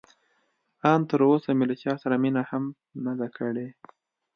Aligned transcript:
ان 0.91 0.99
تراوسه 1.09 1.49
مې 1.57 1.65
له 1.69 1.75
چا 1.83 1.93
سره 2.03 2.15
مینه 2.23 2.41
هم 2.49 2.63
نه 3.05 3.13
ده 3.19 3.27
کړې. 3.37 3.67